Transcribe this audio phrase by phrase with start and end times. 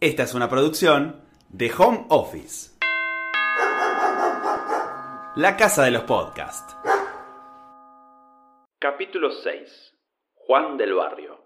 [0.00, 1.16] Esta es una producción
[1.48, 2.70] de Home Office.
[5.34, 6.76] La casa de los podcasts.
[8.78, 9.94] Capítulo 6.
[10.34, 11.40] Juan del Barrio.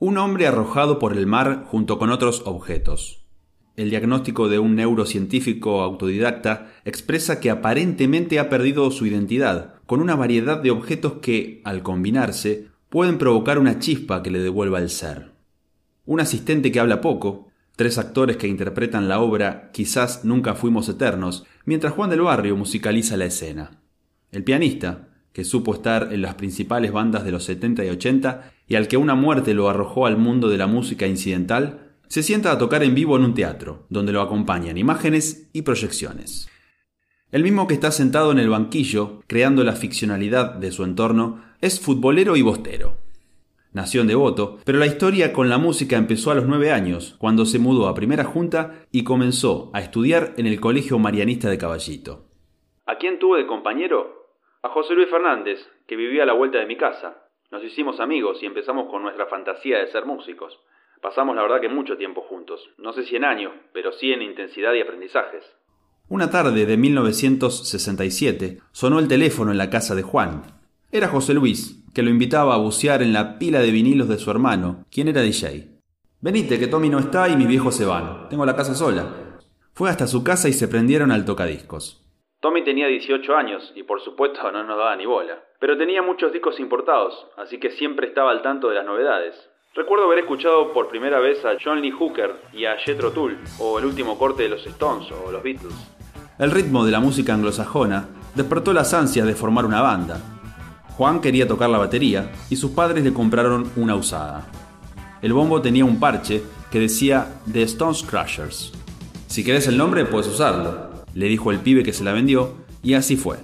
[0.00, 3.24] Un hombre arrojado por el mar junto con otros objetos.
[3.76, 10.16] El diagnóstico de un neurocientífico autodidacta expresa que aparentemente ha perdido su identidad, con una
[10.16, 15.29] variedad de objetos que, al combinarse, pueden provocar una chispa que le devuelva el ser.
[16.10, 21.46] Un asistente que habla poco, tres actores que interpretan la obra Quizás nunca fuimos eternos,
[21.64, 23.78] mientras Juan del Barrio musicaliza la escena.
[24.32, 28.74] El pianista, que supo estar en las principales bandas de los 70 y 80 y
[28.74, 32.58] al que una muerte lo arrojó al mundo de la música incidental, se sienta a
[32.58, 36.48] tocar en vivo en un teatro, donde lo acompañan imágenes y proyecciones.
[37.30, 41.78] El mismo que está sentado en el banquillo, creando la ficcionalidad de su entorno, es
[41.78, 42.99] futbolero y bostero.
[43.72, 47.44] Nació en Devoto, pero la historia con la música empezó a los nueve años, cuando
[47.44, 52.24] se mudó a Primera Junta y comenzó a estudiar en el Colegio Marianista de Caballito.
[52.86, 54.26] ¿A quién tuve de compañero?
[54.62, 57.28] A José Luis Fernández, que vivía a la vuelta de mi casa.
[57.52, 60.58] Nos hicimos amigos y empezamos con nuestra fantasía de ser músicos.
[61.00, 64.22] Pasamos la verdad que mucho tiempo juntos, no sé si en años, pero sí en
[64.22, 65.44] intensidad y aprendizajes.
[66.08, 70.42] Una tarde de 1967 sonó el teléfono en la casa de Juan.
[70.90, 74.30] Era José Luis, que lo invitaba a bucear en la pila de vinilos de su
[74.30, 75.68] hermano, quien era DJ.
[76.20, 78.28] Venite, que Tommy no está y mis viejos se van.
[78.28, 79.38] Tengo la casa sola.
[79.72, 82.06] Fue hasta su casa y se prendieron al tocadiscos.
[82.40, 85.42] Tommy tenía 18 años y por supuesto no nos daba ni bola.
[85.58, 89.34] Pero tenía muchos discos importados, así que siempre estaba al tanto de las novedades.
[89.74, 93.78] Recuerdo haber escuchado por primera vez a John Lee Hooker y a Jethro Tull, o
[93.78, 95.74] el último corte de los Stones o los Beatles.
[96.38, 100.39] El ritmo de la música anglosajona despertó las ansias de formar una banda.
[101.00, 104.46] Juan quería tocar la batería y sus padres le compraron una usada.
[105.22, 108.72] El bombo tenía un parche que decía The Stones Crushers.
[109.26, 112.92] Si querés el nombre, puedes usarlo, le dijo el pibe que se la vendió, y
[112.92, 113.38] así fue.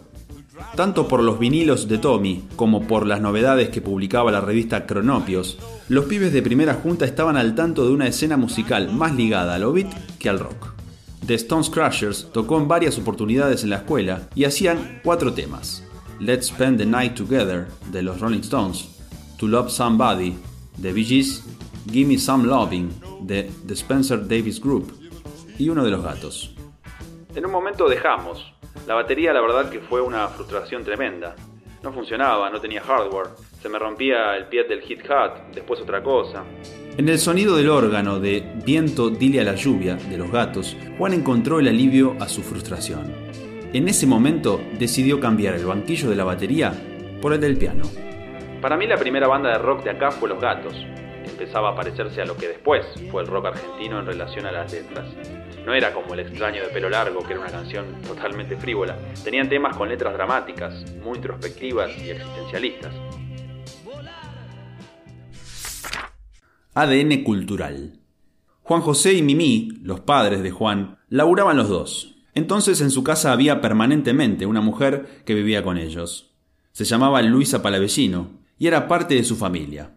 [0.75, 5.57] Tanto por los vinilos de Tommy como por las novedades que publicaba la revista Cronopios,
[5.89, 9.73] los pibes de primera junta estaban al tanto de una escena musical más ligada al
[9.73, 10.75] beat que al rock.
[11.27, 15.86] The Stones Crushers tocó en varias oportunidades en la escuela y hacían cuatro temas.
[16.19, 18.89] Let's Spend the Night Together de los Rolling Stones,
[19.39, 20.35] To Love Somebody
[20.79, 21.45] de Bee Gees,
[21.91, 22.91] Gimme Some Loving
[23.21, 24.93] de The Spencer Davis Group
[25.59, 26.55] y uno de los gatos.
[27.35, 28.51] En un momento dejamos,
[28.87, 31.37] la batería la verdad que fue una frustración tremenda.
[31.83, 33.29] No funcionaba, no tenía hardware,
[33.61, 36.45] se me rompía el pie del hit hat, después otra cosa.
[36.97, 41.13] En el sonido del órgano de Viento dile a la lluvia de los gatos, Juan
[41.13, 43.26] encontró el alivio a su frustración.
[43.77, 46.73] En ese momento decidió cambiar el banquillo de la batería
[47.21, 47.85] por el del piano.
[48.63, 50.73] Para mí la primera banda de rock de acá fue Los Gatos.
[51.27, 54.73] Empezaba a parecerse a lo que después fue el rock argentino en relación a las
[54.73, 55.05] letras.
[55.67, 58.97] No era como El extraño de pelo largo, que era una canción totalmente frívola.
[59.23, 62.95] Tenían temas con letras dramáticas, muy introspectivas y existencialistas.
[66.73, 68.01] ADN cultural.
[68.63, 72.16] Juan José y Mimi, los padres de Juan, laburaban los dos.
[72.37, 76.37] Entonces en su casa había permanentemente una mujer que vivía con ellos.
[76.71, 79.97] Se llamaba Luisa Palavellino y era parte de su familia.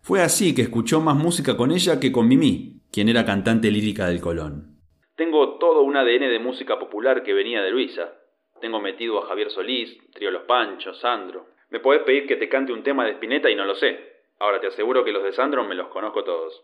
[0.00, 4.06] Fue así que escuchó más música con ella que con Mimi, quien era cantante lírica
[4.06, 4.76] del Colón.
[5.16, 8.14] Tengo todo un ADN de música popular que venía de Luisa.
[8.60, 11.48] Tengo metido a Javier Solís, Trío Los Panchos, Sandro.
[11.70, 13.98] Me podés pedir que te cante un tema de Spinetta y no lo sé.
[14.38, 16.54] Ahora te aseguro que los de Sandro me los conozco todos.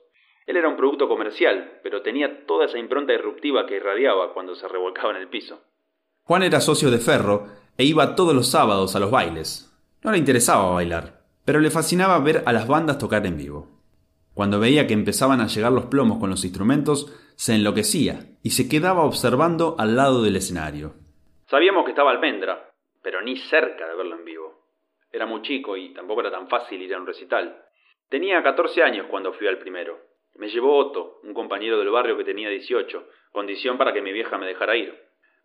[0.46, 4.68] Él era un producto comercial, pero tenía toda esa impronta disruptiva que irradiaba cuando se
[4.68, 5.60] revolcaba en el piso.
[6.22, 7.46] Juan era socio de Ferro
[7.76, 9.72] e iba todos los sábados a los bailes.
[10.02, 13.68] No le interesaba bailar, pero le fascinaba ver a las bandas tocar en vivo.
[14.34, 18.68] Cuando veía que empezaban a llegar los plomos con los instrumentos, se enloquecía y se
[18.68, 20.94] quedaba observando al lado del escenario.
[21.46, 22.70] Sabíamos que estaba Almendra,
[23.02, 24.62] pero ni cerca de verlo en vivo.
[25.10, 27.64] Era muy chico y tampoco era tan fácil ir a un recital.
[28.08, 29.98] Tenía 14 años cuando fui al primero.
[30.38, 34.36] Me llevó Otto, un compañero del barrio que tenía 18, condición para que mi vieja
[34.38, 34.94] me dejara ir.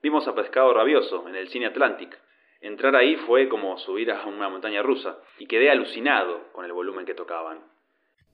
[0.02, 2.18] Vimos a Pescado Rabioso en el cine Atlantic.
[2.60, 7.06] Entrar ahí fue como subir a una montaña rusa y quedé alucinado con el volumen
[7.06, 7.60] que tocaban.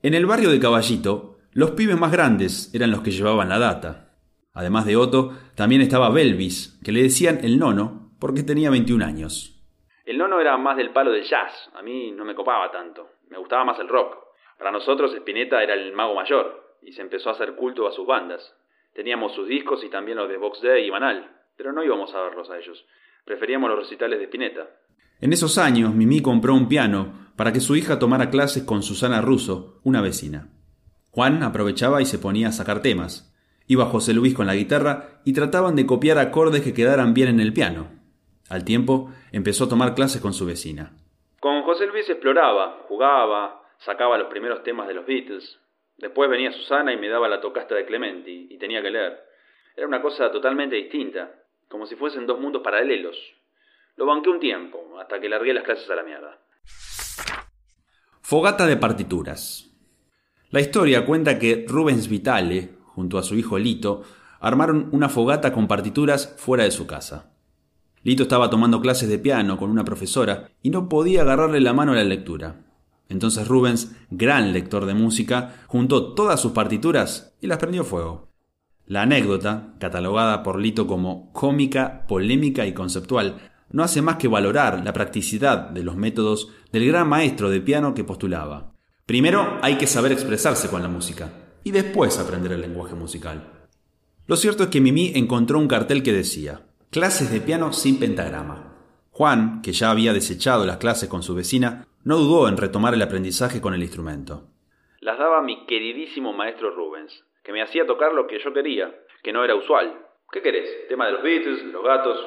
[0.02, 4.16] En el barrio de Caballito, los pibes más grandes eran los que llevaban la data.
[4.54, 9.54] Además de Otto, también estaba Belvis, que le decían el nono porque tenía 21 años.
[10.06, 13.38] El nono era más del palo del jazz, a mí no me copaba tanto, me
[13.38, 14.27] gustaba más el rock.
[14.58, 18.08] Para nosotros Spinetta era el mago mayor y se empezó a hacer culto a sus
[18.08, 18.56] bandas.
[18.94, 22.22] Teníamos sus discos y también los de Box Day y Banal, pero no íbamos a
[22.22, 22.86] verlos a ellos.
[23.26, 24.68] Preferíamos los recitales de Spinetta.
[25.20, 29.22] En esos años, Mimi compró un piano para que su hija tomara clases con Susana
[29.22, 30.50] Russo, una vecina.
[31.12, 33.34] Juan aprovechaba y se ponía a sacar temas.
[33.68, 37.40] Iba José Luis con la guitarra y trataban de copiar acordes que quedaran bien en
[37.40, 37.88] el piano.
[38.50, 40.94] Al tiempo empezó a tomar clases con su vecina.
[41.40, 45.60] Con José Luis exploraba, jugaba, sacaba los primeros temas de los Beatles.
[45.98, 49.20] Después venía Susana y me daba la tocasta de Clementi y tenía que leer.
[49.76, 51.32] Era una cosa totalmente distinta,
[51.68, 53.18] como si fuesen dos mundos paralelos.
[53.96, 56.40] Lo banqué un tiempo, hasta que largué las clases a la mierda.
[58.22, 59.72] Fogata de partituras.
[60.50, 64.04] La historia cuenta que Rubens Vitale, junto a su hijo Lito,
[64.40, 67.34] armaron una fogata con partituras fuera de su casa.
[68.04, 71.94] Lito estaba tomando clases de piano con una profesora y no podía agarrarle la mano
[71.94, 72.67] a la lectura.
[73.10, 78.30] Entonces Rubens, gran lector de música, juntó todas sus partituras y las prendió fuego.
[78.86, 84.84] La anécdota, catalogada por Lito como cómica, polémica y conceptual, no hace más que valorar
[84.84, 88.74] la practicidad de los métodos del gran maestro de piano que postulaba.
[89.06, 91.32] Primero hay que saber expresarse con la música
[91.64, 93.68] y después aprender el lenguaje musical.
[94.26, 98.74] Lo cierto es que Mimi encontró un cartel que decía Clases de piano sin pentagrama.
[99.12, 103.02] Juan, que ya había desechado las clases con su vecina, no dudó en retomar el
[103.02, 104.48] aprendizaje con el instrumento.
[105.02, 107.12] Las daba mi queridísimo maestro Rubens,
[107.44, 110.06] que me hacía tocar lo que yo quería, que no era usual.
[110.32, 110.88] ¿Qué querés?
[110.88, 112.18] ¿Tema de los Beatles, los gatos?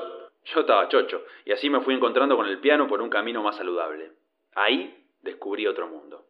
[0.54, 3.56] Yo estaba chocho, y así me fui encontrando con el piano por un camino más
[3.56, 4.12] saludable.
[4.54, 6.26] Ahí descubrí otro mundo.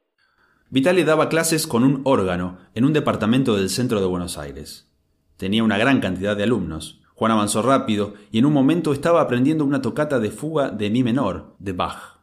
[0.69, 4.89] Vitale daba clases con un órgano en un departamento del centro de Buenos Aires.
[5.37, 7.03] Tenía una gran cantidad de alumnos.
[7.17, 11.03] Juan avanzó rápido y en un momento estaba aprendiendo una tocata de fuga de mi
[11.03, 12.20] menor, de Bach.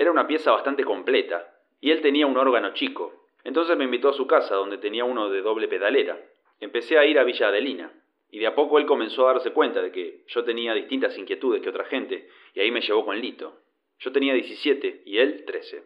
[0.00, 1.46] Era una pieza bastante completa,
[1.78, 5.28] y él tenía un órgano chico, entonces me invitó a su casa, donde tenía uno
[5.28, 6.18] de doble pedalera.
[6.58, 7.92] Empecé a ir a Villa Adelina,
[8.30, 11.60] y de a poco él comenzó a darse cuenta de que yo tenía distintas inquietudes
[11.60, 13.58] que otra gente, y ahí me llevó con Lito.
[13.98, 15.84] Yo tenía 17 y él 13.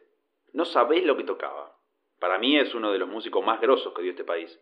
[0.52, 1.76] No sabéis lo que tocaba.
[2.20, 4.60] Para mí es uno de los músicos más grosos que dio este país.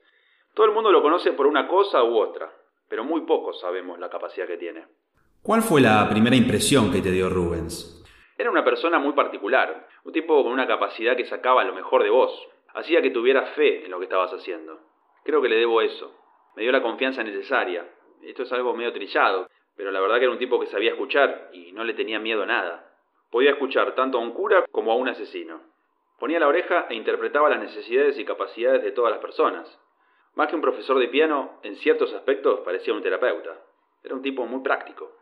[0.55, 2.50] Todo el mundo lo conoce por una cosa u otra,
[2.88, 4.87] pero muy pocos sabemos la capacidad que tiene.
[5.43, 8.01] ¿Cuál fue la primera impresión que te dio Rubens?
[8.43, 12.11] Era una persona muy particular, un tipo con una capacidad que sacaba lo mejor de
[12.11, 14.81] vos, Hacía que tuvieras fe en lo que estabas haciendo.
[15.23, 16.12] Creo que le debo eso.
[16.56, 17.87] Me dio la confianza necesaria.
[18.21, 21.50] Esto es algo medio trillado, pero la verdad que era un tipo que sabía escuchar
[21.53, 22.93] y no le tenía miedo a nada.
[23.31, 25.61] Podía escuchar tanto a un cura como a un asesino.
[26.19, 29.79] Ponía la oreja e interpretaba las necesidades y capacidades de todas las personas.
[30.35, 33.56] Más que un profesor de piano, en ciertos aspectos parecía un terapeuta.
[34.03, 35.21] Era un tipo muy práctico.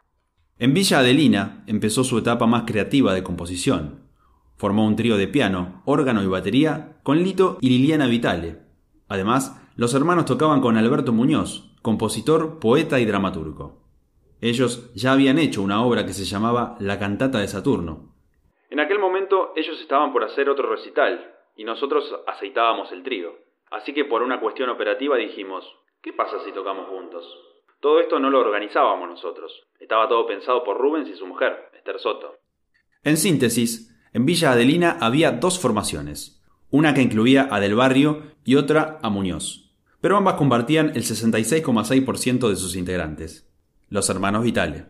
[0.63, 4.05] En Villa Adelina empezó su etapa más creativa de composición.
[4.59, 8.59] Formó un trío de piano, órgano y batería con Lito y Liliana Vitale.
[9.09, 13.79] Además, los hermanos tocaban con Alberto Muñoz, compositor, poeta y dramaturgo.
[14.43, 18.13] Ellos ya habían hecho una obra que se llamaba La cantata de Saturno.
[18.69, 23.33] En aquel momento ellos estaban por hacer otro recital y nosotros aceitábamos el trío.
[23.71, 25.65] Así que por una cuestión operativa dijimos,
[26.03, 27.25] ¿qué pasa si tocamos juntos?
[27.81, 29.53] Todo esto no lo organizábamos nosotros.
[29.81, 32.35] Estaba todo pensado por Rubens y su mujer, Esther Soto.
[33.03, 38.57] En síntesis, en Villa Adelina había dos formaciones, una que incluía a Del Barrio y
[38.57, 39.73] otra a Muñoz,
[40.03, 43.51] pero ambas compartían el 66,6% de sus integrantes,
[43.89, 44.85] los hermanos Vitale.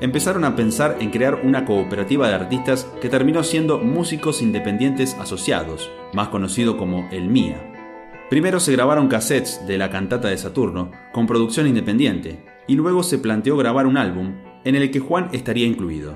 [0.00, 5.90] Empezaron a pensar en crear una cooperativa de artistas que terminó siendo Músicos Independientes Asociados,
[6.12, 7.77] más conocido como el MIA.
[8.30, 13.18] Primero se grabaron cassettes de la cantata de Saturno con producción independiente, y luego se
[13.18, 16.14] planteó grabar un álbum en el que Juan estaría incluido.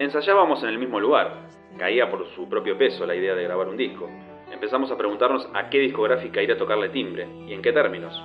[0.00, 1.46] Ensayábamos en el mismo lugar.
[1.78, 4.10] Caía por su propio peso la idea de grabar un disco.
[4.50, 8.20] Empezamos a preguntarnos a qué discográfica ir a tocarle timbre y en qué términos.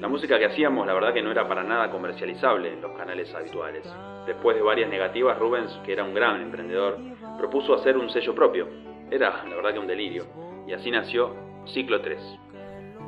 [0.00, 3.34] La música que hacíamos la verdad que no era para nada comercializable en los canales
[3.34, 3.84] habituales.
[4.26, 6.96] Después de varias negativas, Rubens, que era un gran emprendedor,
[7.36, 8.66] propuso hacer un sello propio.
[9.10, 10.24] Era la verdad que un delirio.
[10.66, 11.36] Y así nació
[11.66, 12.18] Ciclo 3.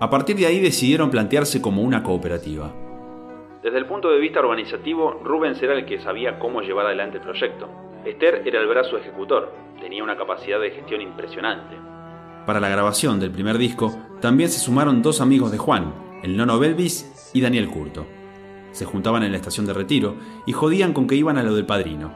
[0.00, 2.72] A partir de ahí decidieron plantearse como una cooperativa.
[3.62, 7.22] Desde el punto de vista organizativo, Rubens era el que sabía cómo llevar adelante el
[7.22, 7.68] proyecto.
[8.04, 11.76] Esther era el brazo ejecutor, tenía una capacidad de gestión impresionante.
[12.44, 16.58] Para la grabación del primer disco, también se sumaron dos amigos de Juan, el nono
[16.58, 18.04] Belvis y Daniel Curto.
[18.72, 21.64] Se juntaban en la estación de retiro y jodían con que iban a lo del
[21.64, 22.12] padrino.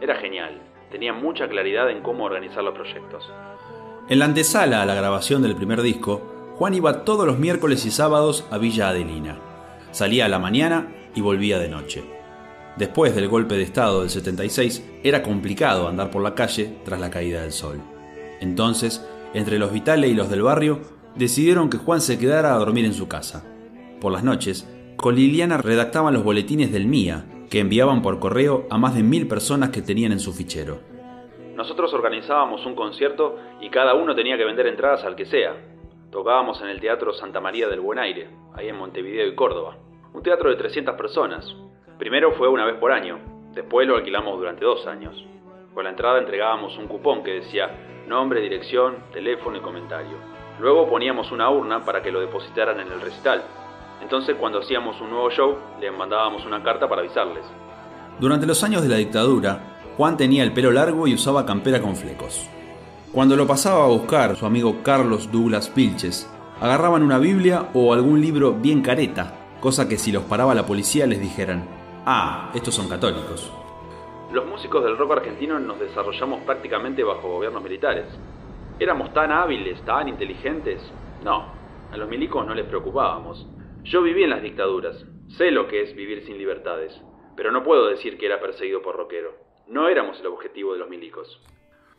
[0.00, 0.58] Era genial,
[0.90, 3.30] tenía mucha claridad en cómo organizar los proyectos.
[4.08, 7.90] En la antesala a la grabación del primer disco, Juan iba todos los miércoles y
[7.90, 9.38] sábados a Villa Adelina.
[9.92, 12.04] Salía a la mañana y volvía de noche.
[12.76, 17.08] Después del golpe de Estado del 76, era complicado andar por la calle tras la
[17.08, 17.80] caída del sol.
[18.42, 20.80] Entonces, entre los Vitales y los del barrio,
[21.14, 23.42] decidieron que Juan se quedara a dormir en su casa.
[23.98, 28.76] Por las noches, con Liliana redactaban los boletines del MIA, que enviaban por correo a
[28.76, 30.80] más de mil personas que tenían en su fichero.
[31.56, 35.70] Nosotros organizábamos un concierto y cada uno tenía que vender entradas al que sea.
[36.10, 39.76] Tocábamos en el Teatro Santa María del Buen Aire, ahí en Montevideo y Córdoba.
[40.12, 41.54] Un teatro de 300 personas.
[42.00, 43.20] Primero fue una vez por año,
[43.54, 45.24] después lo alquilamos durante dos años.
[45.72, 47.70] Con la entrada entregábamos un cupón que decía
[48.08, 50.16] nombre, dirección, teléfono y comentario.
[50.58, 53.44] Luego poníamos una urna para que lo depositaran en el recital.
[54.02, 57.44] Entonces cuando hacíamos un nuevo show, le mandábamos una carta para avisarles.
[58.18, 59.60] Durante los años de la dictadura,
[59.96, 62.50] Juan tenía el pelo largo y usaba campera con flecos.
[63.12, 68.20] Cuando lo pasaba a buscar su amigo Carlos Douglas Pilches, agarraban una Biblia o algún
[68.20, 71.66] libro bien careta, cosa que si los paraba la policía les dijeran,
[72.06, 73.52] ah, estos son católicos.
[74.32, 78.06] Los músicos del rock argentino nos desarrollamos prácticamente bajo gobiernos militares.
[78.78, 80.80] ¿Éramos tan hábiles, tan inteligentes?
[81.24, 81.46] No,
[81.90, 83.44] a los milicos no les preocupábamos.
[83.82, 85.04] Yo viví en las dictaduras,
[85.36, 86.96] sé lo que es vivir sin libertades,
[87.34, 89.34] pero no puedo decir que era perseguido por rockero.
[89.66, 91.40] No éramos el objetivo de los milicos.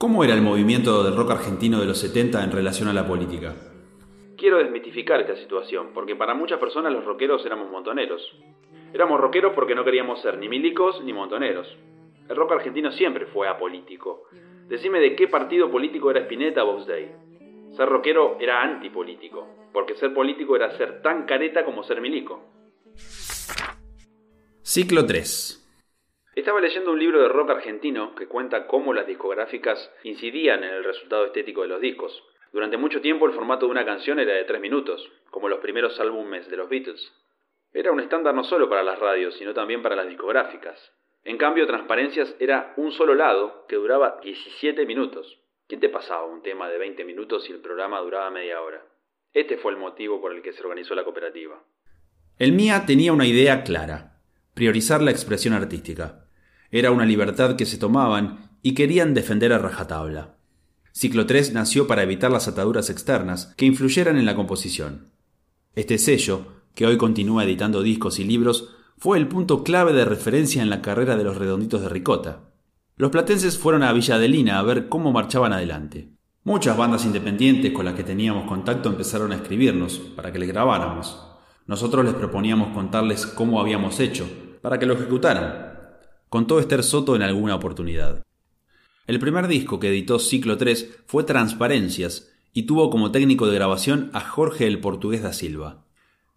[0.02, 3.54] ¿Cómo era el movimiento del rock argentino de los 70 en relación a la política?
[4.36, 8.20] Quiero desmitificar esta situación, porque para muchas personas los rockeros éramos montoneros.
[8.96, 11.68] Éramos rockeros porque no queríamos ser ni milicos ni montoneros.
[12.28, 14.24] El rock argentino siempre fue apolítico.
[14.68, 17.12] Decime de qué partido político era Spinetta o Day.
[17.78, 22.44] Ser rockero era antipolítico, porque ser político era ser tan careta como ser milico.
[24.64, 25.61] Ciclo 3.
[26.34, 30.84] Estaba leyendo un libro de rock argentino que cuenta cómo las discográficas incidían en el
[30.84, 32.24] resultado estético de los discos.
[32.54, 36.00] Durante mucho tiempo el formato de una canción era de tres minutos, como los primeros
[36.00, 37.12] álbumes de los Beatles.
[37.74, 40.94] Era un estándar no solo para las radios, sino también para las discográficas.
[41.26, 45.38] En cambio, Transparencias era un solo lado que duraba 17 minutos.
[45.68, 48.86] ¿Quién te pasaba un tema de 20 minutos si el programa duraba media hora?
[49.34, 51.62] Este fue el motivo por el que se organizó la cooperativa.
[52.38, 54.22] El MIA tenía una idea clara,
[54.54, 56.21] priorizar la expresión artística.
[56.72, 60.38] Era una libertad que se tomaban y querían defender a rajatabla.
[60.94, 65.12] Ciclo 3 nació para evitar las ataduras externas que influyeran en la composición.
[65.76, 70.62] Este sello, que hoy continúa editando discos y libros, fue el punto clave de referencia
[70.62, 72.52] en la carrera de los redonditos de Ricota.
[72.96, 76.12] Los platenses fueron a Villa Adelina a ver cómo marchaban adelante.
[76.44, 81.22] Muchas bandas independientes con las que teníamos contacto empezaron a escribirnos para que les grabáramos.
[81.68, 84.30] Nosotros les proponíamos contarles cómo habíamos hecho,
[84.62, 85.71] para que lo ejecutaran.
[86.32, 88.24] Contó Esther Soto en alguna oportunidad.
[89.06, 94.10] El primer disco que editó Ciclo 3 fue Transparencias y tuvo como técnico de grabación
[94.14, 95.84] a Jorge el Portugués da Silva.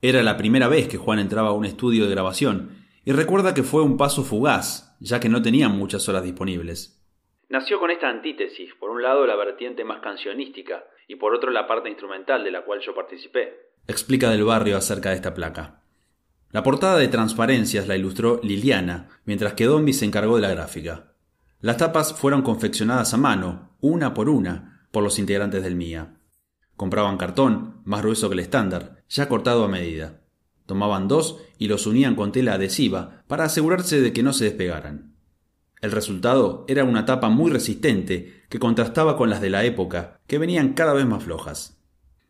[0.03, 2.71] Era la primera vez que Juan entraba a un estudio de grabación,
[3.05, 7.01] y recuerda que fue un paso fugaz, ya que no tenían muchas horas disponibles.
[7.49, 11.69] Nació con esta antítesis, por un lado la vertiente más cancionística, y por otro la
[11.69, 13.71] parte instrumental de la cual yo participé.
[13.87, 15.84] Explica del barrio acerca de esta placa.
[16.55, 21.15] La portada de Transparencias la ilustró Liliana, mientras que Dombi se encargó de la gráfica.
[21.61, 26.15] Las tapas fueron confeccionadas a mano, una por una, por los integrantes del MIA.
[26.77, 30.21] Compraban cartón, más grueso que el estándar, ya cortado a medida.
[30.65, 35.17] Tomaban dos y los unían con tela adhesiva para asegurarse de que no se despegaran.
[35.81, 40.39] El resultado era una tapa muy resistente que contrastaba con las de la época, que
[40.39, 41.83] venían cada vez más flojas.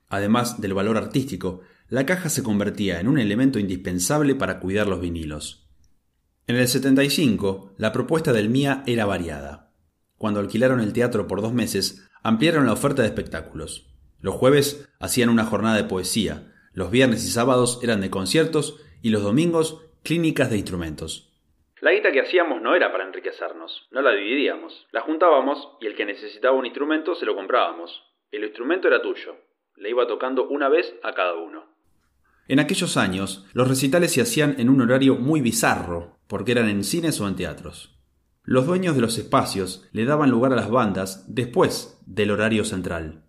[0.09, 5.01] Además del valor artístico, la caja se convertía en un elemento indispensable para cuidar los
[5.01, 5.69] vinilos.
[6.47, 9.73] En el 75, la propuesta del MIA era variada.
[10.19, 13.87] Cuando alquilaron el teatro por dos meses, ampliaron la oferta de espectáculos.
[14.21, 19.11] Los jueves hacían una jornada de poesía, los viernes y sábados eran de conciertos y
[19.11, 21.31] los domingos clínicas de instrumentos.
[21.81, 25.95] La guita que hacíamos no era para enriquecernos, no la dividíamos, la juntábamos y el
[25.95, 28.03] que necesitaba un instrumento se lo comprábamos.
[28.31, 29.37] El instrumento era tuyo,
[29.77, 31.74] le iba tocando una vez a cada uno.
[32.47, 36.85] En aquellos años, los recitales se hacían en un horario muy bizarro, porque eran en
[36.85, 37.99] cines o en teatros.
[38.43, 43.23] Los dueños de los espacios le daban lugar a las bandas después del horario central.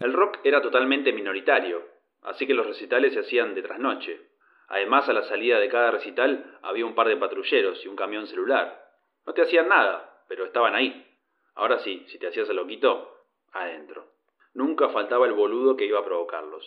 [0.00, 1.82] El rock era totalmente minoritario,
[2.22, 4.30] así que los recitales se hacían de trasnoche.
[4.68, 8.26] Además, a la salida de cada recital había un par de patrulleros y un camión
[8.26, 8.82] celular.
[9.26, 11.06] No te hacían nada, pero estaban ahí.
[11.54, 14.14] Ahora sí, si te hacías el loquito, adentro.
[14.54, 16.64] Nunca faltaba el boludo que iba a provocarlos.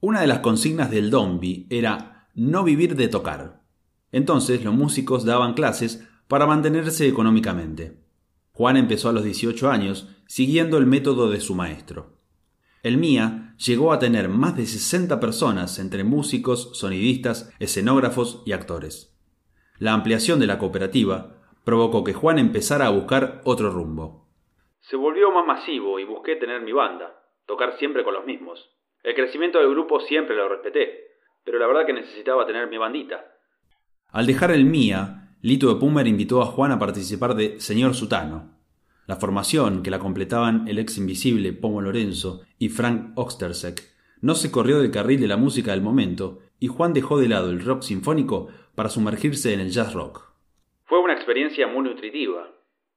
[0.00, 3.62] Una de las consignas del Dombi era no vivir de tocar.
[4.12, 7.98] Entonces los músicos daban clases para mantenerse económicamente.
[8.52, 12.18] Juan empezó a los 18 años siguiendo el método de su maestro.
[12.84, 19.18] El MIA llegó a tener más de 60 personas entre músicos, sonidistas, escenógrafos y actores.
[19.80, 24.28] La ampliación de la cooperativa provocó que Juan empezara a buscar otro rumbo.
[24.80, 28.77] Se volvió más masivo y busqué tener mi banda, tocar siempre con los mismos.
[29.02, 31.08] El crecimiento del grupo siempre lo respeté,
[31.44, 33.24] pero la verdad que necesitaba tener mi bandita.
[34.10, 38.58] Al dejar el MIA, Lito de Pumer invitó a Juan a participar de Señor Sutano.
[39.06, 43.82] La formación, que la completaban el ex invisible Pomo Lorenzo y Frank Ostersek,
[44.20, 47.50] no se corrió del carril de la música del momento y Juan dejó de lado
[47.50, 50.32] el rock sinfónico para sumergirse en el jazz rock.
[50.84, 52.50] Fue una experiencia muy nutritiva.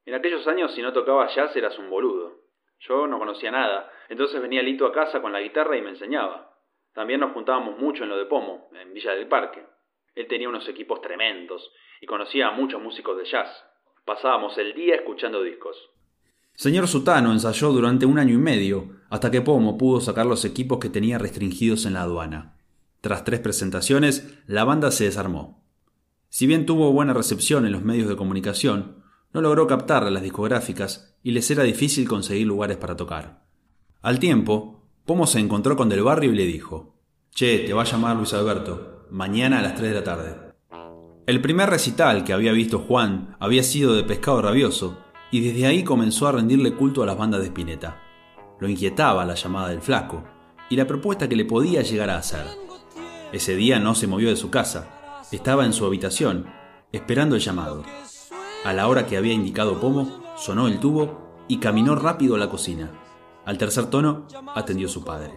[0.04, 2.41] En aquellos años si no tocabas jazz eras un boludo.
[2.88, 6.56] Yo no conocía nada, entonces venía Lito a casa con la guitarra y me enseñaba.
[6.92, 9.64] También nos juntábamos mucho en lo de Pomo, en Villa del Parque.
[10.14, 11.70] Él tenía unos equipos tremendos
[12.00, 13.48] y conocía a muchos músicos de jazz.
[14.04, 15.76] Pasábamos el día escuchando discos.
[16.54, 20.78] Señor Sutano ensayó durante un año y medio, hasta que Pomo pudo sacar los equipos
[20.80, 22.58] que tenía restringidos en la aduana.
[23.00, 25.62] Tras tres presentaciones, la banda se desarmó.
[26.28, 30.22] Si bien tuvo buena recepción en los medios de comunicación, no logró captar a las
[30.22, 33.44] discográficas y les era difícil conseguir lugares para tocar.
[34.02, 36.96] Al tiempo, Pomo se encontró con Del Barrio y le dijo:
[37.34, 40.36] Che, te va a llamar Luis Alberto, mañana a las 3 de la tarde.
[41.26, 44.98] El primer recital que había visto Juan había sido de Pescado Rabioso,
[45.30, 48.02] y desde ahí comenzó a rendirle culto a las bandas de Spinetta.
[48.60, 50.24] Lo inquietaba la llamada del flaco
[50.68, 52.44] y la propuesta que le podía llegar a hacer.
[53.32, 56.46] Ese día no se movió de su casa, estaba en su habitación,
[56.92, 57.82] esperando el llamado.
[58.64, 62.48] A la hora que había indicado Pomo, sonó el tubo y caminó rápido a la
[62.48, 62.90] cocina.
[63.44, 65.30] Al tercer tono, atendió su padre.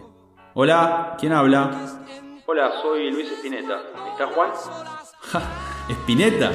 [0.54, 2.00] Hola, ¿quién habla?
[2.44, 3.82] Hola, soy Luis Espineta.
[4.10, 4.50] ¿Está Juan?
[5.20, 5.42] ¡Ja!
[5.88, 6.50] ¿Espineta?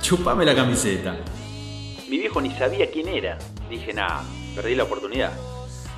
[0.00, 1.14] Chupame la camiseta.
[2.08, 3.38] Mi viejo ni sabía quién era.
[3.68, 4.22] Dije, nada,
[4.54, 5.32] perdí la oportunidad.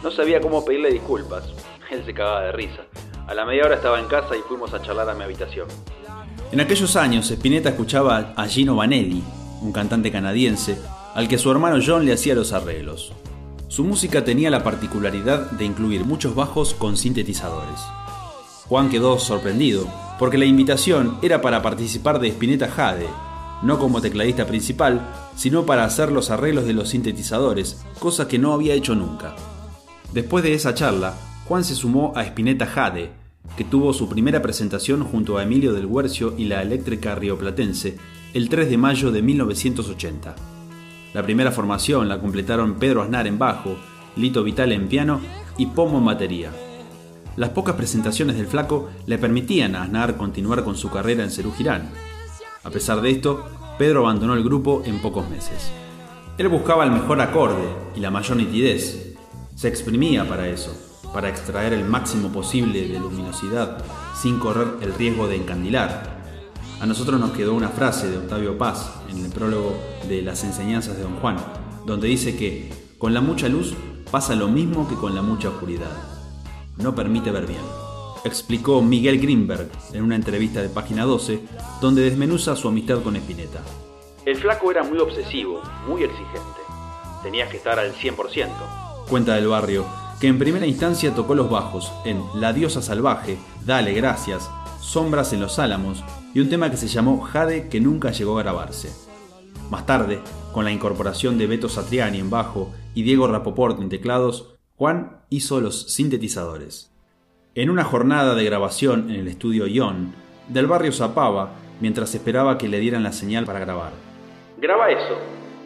[0.03, 1.45] No sabía cómo pedirle disculpas.
[1.89, 2.83] Él se cagaba de risa.
[3.29, 5.69] A la media hora estaba en casa y fuimos a charlar a mi habitación.
[6.51, 9.23] En aquellos años, Spinetta escuchaba a Gino Vanelli,
[9.61, 10.83] un cantante canadiense,
[11.15, 13.13] al que su hermano John le hacía los arreglos.
[13.69, 17.81] Su música tenía la particularidad de incluir muchos bajos con sintetizadores.
[18.69, 19.87] Juan quedó sorprendido,
[20.19, 23.09] porque la invitación era para participar de Spinetta Jade,
[23.63, 28.53] no como tecladista principal, sino para hacer los arreglos de los sintetizadores, cosa que no
[28.53, 29.35] había hecho nunca.
[30.13, 31.15] Después de esa charla,
[31.47, 33.11] Juan se sumó a Spinetta Jade,
[33.57, 37.97] que tuvo su primera presentación junto a Emilio del Huercio y la eléctrica rioplatense
[38.35, 40.35] el 3 de mayo de 1980.
[41.15, 43.77] La primera formación la completaron Pedro Aznar en bajo,
[44.17, 45.21] Lito Vital en piano
[45.59, 46.51] y Pomo en batería.
[47.37, 51.53] Las pocas presentaciones del flaco le permitían a Aznar continuar con su carrera en Cerú
[52.65, 53.45] a pesar de esto,
[53.77, 55.73] Pedro abandonó el grupo en pocos meses.
[56.39, 57.65] Él buscaba el mejor acorde
[57.97, 59.17] y la mayor nitidez.
[59.57, 60.73] Se exprimía para eso,
[61.13, 66.12] para extraer el máximo posible de luminosidad sin correr el riesgo de encandilar.
[66.83, 69.73] A nosotros nos quedó una frase de Octavio Paz en el prólogo
[70.09, 71.37] de Las enseñanzas de Don Juan,
[71.87, 73.73] donde dice que con la mucha luz
[74.11, 75.93] pasa lo mismo que con la mucha oscuridad.
[76.77, 77.63] No permite ver bien
[78.25, 81.41] explicó Miguel Greenberg en una entrevista de página 12,
[81.81, 83.61] donde desmenuza su amistad con Spinetta.
[84.25, 86.61] El flaco era muy obsesivo, muy exigente.
[87.23, 88.49] Tenías que estar al 100%.
[89.09, 89.85] Cuenta del barrio,
[90.21, 95.41] que en primera instancia tocó los bajos en La diosa salvaje, Dale gracias, Sombras en
[95.41, 96.03] los álamos
[96.35, 98.91] y un tema que se llamó Jade que nunca llegó a grabarse.
[99.71, 100.21] Más tarde,
[100.53, 105.61] con la incorporación de Beto Satriani en bajo y Diego Rapoport en teclados, Juan hizo
[105.61, 106.93] los sintetizadores.
[107.55, 110.15] En una jornada de grabación en el estudio Ion,
[110.49, 113.93] del barrio zapaba mientras esperaba que le dieran la señal para grabar.
[114.59, 115.19] Graba eso,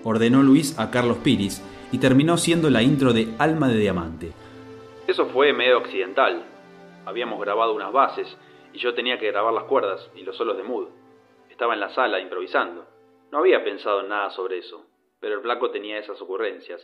[0.05, 4.33] ordenó Luis a Carlos Piris y terminó siendo la intro de Alma de Diamante.
[5.07, 6.42] Eso fue medio accidental.
[7.05, 8.37] Habíamos grabado unas bases
[8.76, 10.88] y yo tenía que grabar las cuerdas y los solos de mood.
[11.50, 12.86] Estaba en la sala improvisando.
[13.32, 14.84] No había pensado en nada sobre eso,
[15.18, 16.80] pero el flaco tenía esas ocurrencias.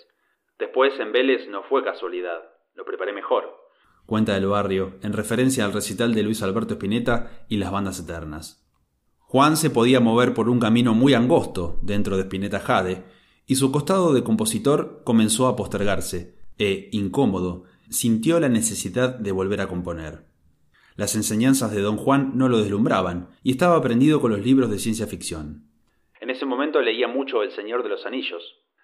[0.58, 2.42] Después en Vélez no fue casualidad,
[2.74, 3.62] lo preparé mejor
[4.06, 8.68] cuenta del barrio, en referencia al recital de Luis Alberto Spinetta y las bandas eternas.
[9.20, 13.04] Juan se podía mover por un camino muy angosto dentro de Spinetta Jade,
[13.46, 19.60] y su costado de compositor comenzó a postergarse, e, incómodo, sintió la necesidad de volver
[19.60, 20.31] a componer.
[20.96, 24.78] Las enseñanzas de don Juan no lo deslumbraban, y estaba aprendido con los libros de
[24.78, 25.68] ciencia ficción.
[26.20, 28.42] En ese momento leía mucho El Señor de los Anillos.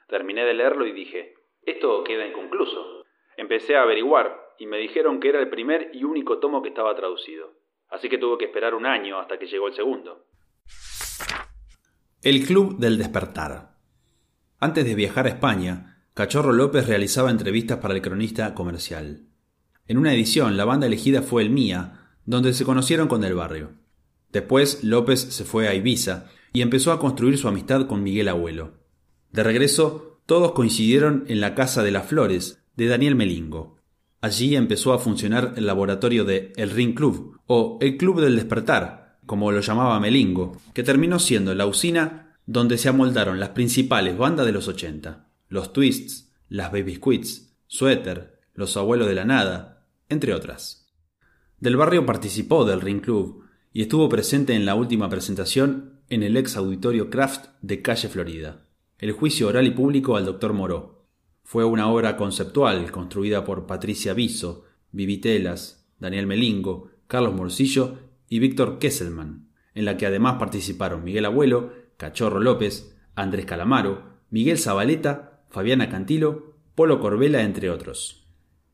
[0.08, 3.04] Terminé de leerlo y dije, esto queda inconcluso.
[3.36, 6.96] Empecé a averiguar y me dijeron que era el primer y único tomo que estaba
[6.96, 7.52] traducido.
[7.90, 10.26] Así que tuve que esperar un año hasta que llegó el segundo.
[12.22, 13.76] El Club del Despertar.
[14.58, 19.28] Antes de viajar a España, Cachorro López realizaba entrevistas para el cronista comercial.
[19.86, 21.97] En una edición, la banda elegida fue el Mía,
[22.28, 23.70] donde se conocieron con Del Barrio.
[24.32, 28.74] Después, López se fue a Ibiza y empezó a construir su amistad con Miguel Abuelo.
[29.32, 33.78] De regreso, todos coincidieron en la Casa de las Flores, de Daniel Melingo.
[34.20, 39.16] Allí empezó a funcionar el laboratorio de El Ring Club, o el Club del Despertar,
[39.24, 44.44] como lo llamaba Melingo, que terminó siendo la usina donde se amoldaron las principales bandas
[44.44, 50.34] de los 80, los Twists, Las Baby Squids, Suéter, Los Abuelos de la Nada, entre
[50.34, 50.87] otras.
[51.60, 56.36] Del barrio participó del Ring Club y estuvo presente en la última presentación en el
[56.36, 58.64] ex auditorio Kraft de Calle Florida,
[58.98, 60.52] el juicio oral y público al Dr.
[60.52, 61.04] Moró.
[61.42, 68.78] Fue una obra conceptual construida por Patricia Viso, Vivitelas, Daniel Melingo, Carlos Morcillo y Víctor
[68.78, 75.88] Kesselman, en la que además participaron Miguel Abuelo, Cachorro López, Andrés Calamaro, Miguel Zabaleta, Fabiana
[75.88, 78.28] Cantilo, Polo Corbela, entre otros.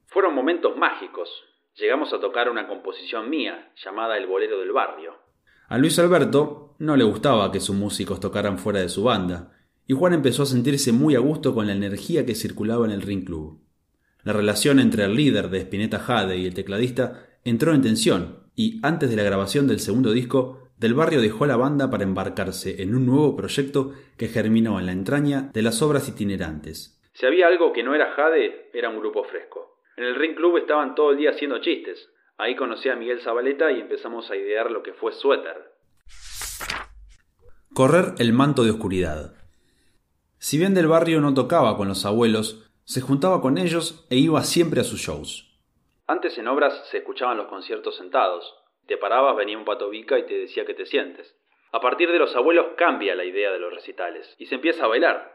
[0.07, 1.31] Fueron momentos mágicos.
[1.77, 5.15] Llegamos a tocar una composición mía, llamada El Bolero del Barrio.
[5.69, 9.51] A Luis Alberto no le gustaba que sus músicos tocaran fuera de su banda,
[9.85, 13.03] y Juan empezó a sentirse muy a gusto con la energía que circulaba en el
[13.03, 13.61] Ring Club.
[14.23, 18.79] La relación entre el líder de Spinetta Jade y el tecladista entró en tensión, y
[18.85, 22.95] antes de la grabación del segundo disco, Del Barrio dejó la banda para embarcarse en
[22.95, 27.01] un nuevo proyecto que germinó en la entraña de las obras itinerantes.
[27.15, 29.74] Si había algo que no era Jade, era un grupo fresco.
[29.97, 32.11] En el Ring Club estaban todo el día haciendo chistes.
[32.37, 35.73] Ahí conocí a Miguel Zabaleta y empezamos a idear lo que fue Suéter.
[37.73, 39.35] Correr el manto de oscuridad.
[40.39, 44.43] Si bien Del Barrio no tocaba con los abuelos, se juntaba con ellos e iba
[44.43, 45.51] siempre a sus shows.
[46.07, 48.55] Antes en obras se escuchaban los conciertos sentados.
[48.87, 51.35] Te parabas, venía un patobica y te decía que te sientes.
[51.73, 54.89] A partir de los abuelos cambia la idea de los recitales y se empieza a
[54.89, 55.33] bailar.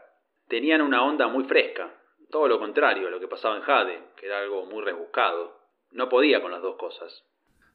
[0.48, 1.99] Tenían una onda muy fresca,
[2.30, 5.58] todo lo contrario a lo que pasaba en Jade, que era algo muy rebuscado.
[5.92, 7.24] No podía con las dos cosas.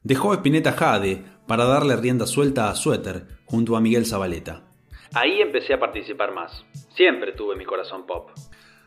[0.02, 4.62] Dejó Espineta Jade para darle rienda suelta a Suéter junto a Miguel Zabaleta.
[5.14, 6.64] Ahí empecé a participar más.
[6.94, 8.30] Siempre tuve mi corazón pop.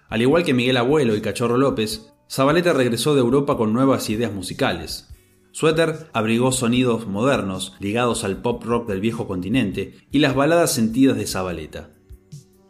[0.10, 4.32] Al igual que Miguel Abuelo y Cachorro López, Zabaleta regresó de Europa con nuevas ideas
[4.32, 5.08] musicales.
[5.51, 11.17] Suéter abrigó sonidos modernos ligados al pop rock del viejo continente y las baladas sentidas
[11.17, 11.89] de Zabaleta.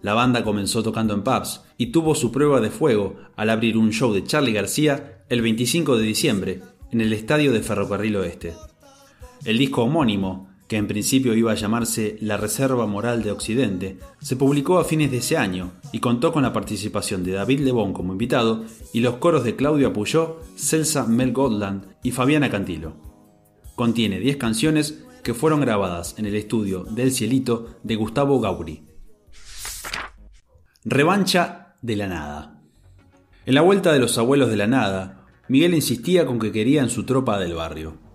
[0.01, 3.91] La banda comenzó tocando en pubs y tuvo su prueba de fuego al abrir un
[3.91, 8.53] show de Charlie García el 25 de diciembre en el estadio de Ferrocarril Oeste.
[9.45, 14.35] El disco homónimo, que en principio iba a llamarse La Reserva Moral de Occidente, se
[14.35, 18.13] publicó a fines de ese año y contó con la participación de David Lebón como
[18.13, 22.95] invitado y los coros de Claudio Apuyó, Celsa Mel Godland y Fabiana Cantilo.
[23.75, 28.88] Contiene 10 canciones que fueron grabadas en el estudio del Cielito de Gustavo Gauri.
[30.85, 32.61] Revancha de la Nada.
[33.45, 36.89] En la vuelta de los abuelos de la Nada, Miguel insistía con que quería en
[36.89, 38.09] su tropa del barrio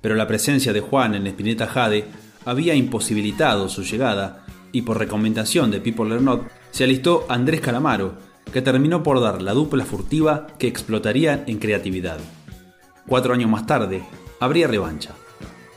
[0.00, 2.06] pero la presencia de Juan en Espineta Jade
[2.44, 8.14] había imposibilitado su llegada y por recomendación de Pipo Lernot se alistó Andrés Calamaro,
[8.52, 12.18] que terminó por dar la dupla furtiva que explotaría en creatividad.
[13.06, 14.02] Cuatro años más tarde,
[14.40, 15.14] habría revancha.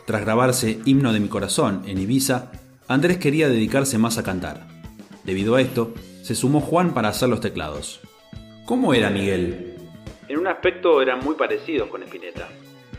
[0.05, 2.51] Tras grabarse Himno de mi corazón en Ibiza,
[2.87, 4.67] Andrés quería dedicarse más a cantar.
[5.23, 5.93] Debido a esto,
[6.31, 7.99] se sumó Juan para hacer los teclados.
[8.63, 9.75] ¿Cómo era Miguel?
[10.29, 12.47] En un aspecto eran muy parecidos con Espineta.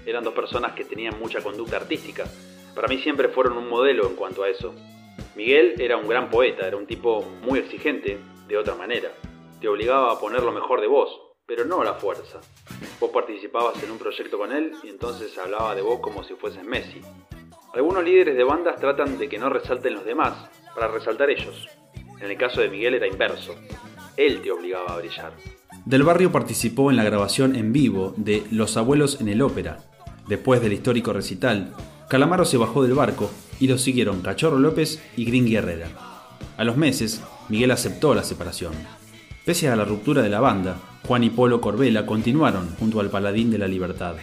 [0.04, 2.26] Eran dos personas que tenían mucha conducta artística.
[2.74, 4.74] Para mí siempre fueron un modelo en cuanto a eso.
[5.34, 8.18] Miguel era un gran poeta, era un tipo muy exigente,
[8.48, 9.14] de otra manera.
[9.62, 11.08] Te obligaba a poner lo mejor de vos,
[11.46, 12.38] pero no a la fuerza.
[13.00, 16.64] Vos participabas en un proyecto con él y entonces hablaba de vos como si fueses
[16.64, 17.00] Messi.
[17.72, 21.66] Algunos líderes de bandas tratan de que no resalten los demás, para resaltar ellos.
[22.22, 23.54] En el caso de Miguel era inverso.
[24.16, 25.32] Él te obligaba a brillar.
[25.84, 29.78] Del Barrio participó en la grabación en vivo de Los Abuelos en el Ópera,
[30.28, 31.72] Después del histórico recital,
[32.08, 35.88] Calamaro se bajó del barco y lo siguieron Cachorro López y Green Herrera.
[36.56, 38.72] A los meses, Miguel aceptó la separación.
[39.44, 43.50] Pese a la ruptura de la banda, Juan y Polo Corbela continuaron junto al Paladín
[43.50, 44.14] de la Libertad.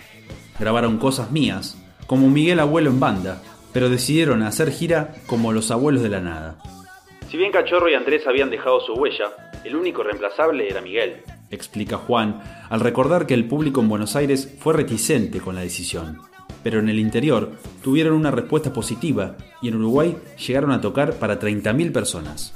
[0.57, 3.41] Grabaron cosas mías, como Miguel Abuelo en banda,
[3.73, 6.57] pero decidieron hacer gira como los abuelos de la nada.
[7.29, 11.97] Si bien Cachorro y Andrés habían dejado su huella, el único reemplazable era Miguel explica
[11.97, 16.19] Juan, al recordar que el público en Buenos Aires fue reticente con la decisión.
[16.63, 17.51] Pero en el interior
[17.83, 22.53] tuvieron una respuesta positiva y en Uruguay llegaron a tocar para 30.000 personas.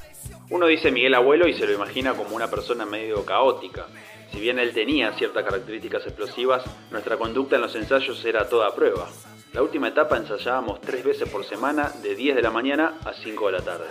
[0.49, 3.87] Uno dice Miguel Abuelo y se lo imagina como una persona medio caótica.
[4.31, 9.07] Si bien él tenía ciertas características explosivas, nuestra conducta en los ensayos era toda prueba.
[9.53, 13.45] La última etapa ensayábamos tres veces por semana de 10 de la mañana a 5
[13.45, 13.87] de la tarde.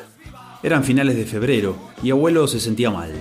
[0.63, 3.13] Eran finales de febrero y abuelo se sentía mal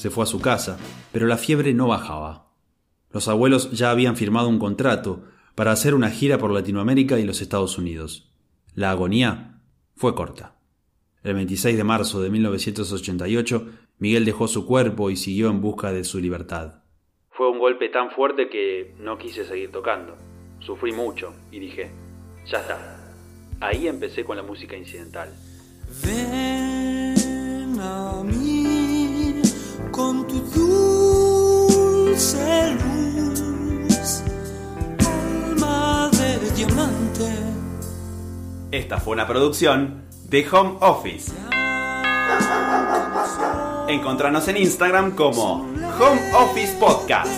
[0.00, 0.78] se fue a su casa,
[1.12, 2.46] pero la fiebre no bajaba.
[3.10, 7.42] Los abuelos ya habían firmado un contrato para hacer una gira por Latinoamérica y los
[7.42, 8.32] Estados Unidos.
[8.74, 9.60] La agonía
[9.94, 10.56] fue corta.
[11.22, 16.04] El 26 de marzo de 1988, Miguel dejó su cuerpo y siguió en busca de
[16.04, 16.82] su libertad.
[17.28, 20.16] Fue un golpe tan fuerte que no quise seguir tocando.
[20.60, 21.90] Sufrí mucho y dije,
[22.46, 23.12] ya está.
[23.60, 25.28] Ahí empecé con la música incidental.
[27.80, 29.40] Ven a mí
[29.90, 30.40] con tu
[31.60, 32.38] dulce
[32.74, 34.22] luz,
[34.98, 37.28] alma de diamante.
[38.70, 41.32] Esta fue una producción de Home Office.
[43.88, 47.30] Encontranos en Instagram como Home Office Podcast.